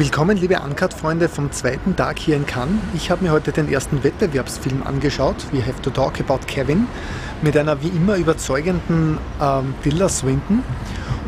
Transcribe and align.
Willkommen, 0.00 0.38
liebe 0.38 0.58
Uncut-Freunde 0.58 1.28
vom 1.28 1.52
zweiten 1.52 1.94
Tag 1.94 2.18
hier 2.18 2.34
in 2.34 2.46
Cannes. 2.46 2.78
Ich 2.94 3.10
habe 3.10 3.22
mir 3.22 3.32
heute 3.32 3.52
den 3.52 3.70
ersten 3.70 4.02
Wettbewerbsfilm 4.02 4.82
angeschaut, 4.82 5.36
We 5.52 5.60
Have 5.60 5.82
to 5.82 5.90
Talk 5.90 6.18
About 6.20 6.46
Kevin, 6.46 6.86
mit 7.42 7.54
einer 7.54 7.82
wie 7.82 7.88
immer 7.88 8.16
überzeugenden 8.16 9.18
ähm, 9.42 9.74
Tilda 9.82 10.08
Swinton. 10.08 10.62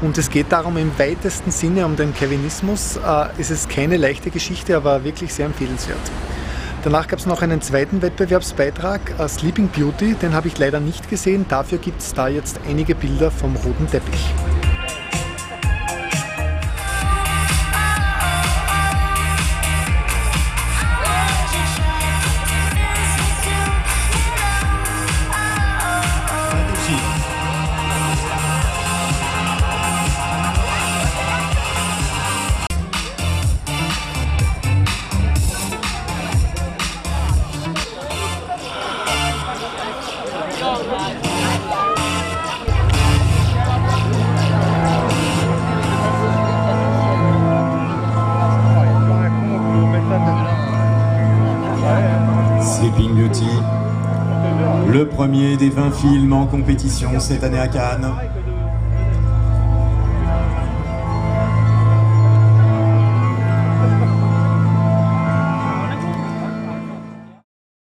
Und 0.00 0.16
es 0.16 0.30
geht 0.30 0.50
darum, 0.52 0.78
im 0.78 0.98
weitesten 0.98 1.50
Sinne 1.50 1.84
um 1.84 1.96
den 1.96 2.14
Kevinismus. 2.14 2.96
Äh, 2.96 3.26
es 3.36 3.50
ist 3.50 3.68
keine 3.68 3.98
leichte 3.98 4.30
Geschichte, 4.30 4.74
aber 4.74 5.04
wirklich 5.04 5.34
sehr 5.34 5.44
empfehlenswert. 5.44 6.00
Danach 6.82 7.08
gab 7.08 7.18
es 7.18 7.26
noch 7.26 7.42
einen 7.42 7.60
zweiten 7.60 8.00
Wettbewerbsbeitrag, 8.00 9.16
uh, 9.18 9.28
Sleeping 9.28 9.68
Beauty, 9.68 10.14
den 10.14 10.32
habe 10.32 10.48
ich 10.48 10.56
leider 10.56 10.80
nicht 10.80 11.10
gesehen. 11.10 11.44
Dafür 11.46 11.76
gibt 11.76 12.00
es 12.00 12.14
da 12.14 12.26
jetzt 12.26 12.58
einige 12.66 12.94
Bilder 12.94 13.30
vom 13.30 13.54
roten 13.54 13.86
Teppich. 13.86 14.32
Sleeping 52.82 53.14
Beauty, 53.14 53.46
le 54.92 55.06
premier 55.06 55.56
des 55.56 55.70
20 55.70 55.92
films 55.92 56.32
en 56.32 56.46
compétition 56.46 57.20
cette 57.20 57.44
année 57.44 57.60
à 57.60 57.68
Cannes. 57.68 58.12